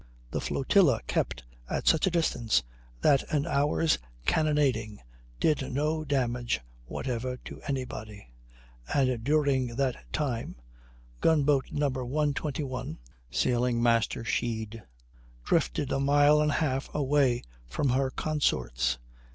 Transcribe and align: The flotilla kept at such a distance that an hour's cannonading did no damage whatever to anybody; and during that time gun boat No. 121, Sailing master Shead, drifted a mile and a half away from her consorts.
The 0.31 0.41
flotilla 0.41 0.99
kept 1.05 1.43
at 1.69 1.85
such 1.87 2.07
a 2.07 2.09
distance 2.09 2.63
that 3.01 3.21
an 3.31 3.45
hour's 3.45 3.99
cannonading 4.25 4.97
did 5.39 5.71
no 5.71 6.03
damage 6.03 6.59
whatever 6.85 7.37
to 7.45 7.61
anybody; 7.67 8.27
and 8.95 9.23
during 9.23 9.75
that 9.75 10.03
time 10.11 10.55
gun 11.19 11.43
boat 11.43 11.67
No. 11.71 11.89
121, 11.91 12.97
Sailing 13.29 13.83
master 13.83 14.23
Shead, 14.23 14.81
drifted 15.43 15.91
a 15.91 15.99
mile 15.99 16.41
and 16.41 16.49
a 16.49 16.53
half 16.55 16.89
away 16.95 17.43
from 17.67 17.89
her 17.89 18.09
consorts. 18.09 18.97